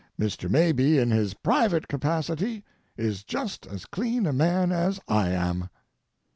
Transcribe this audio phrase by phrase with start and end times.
[0.19, 0.49] Mr.
[0.49, 2.63] Mabie in his private capacity
[2.97, 5.69] is just as clean a man as I am.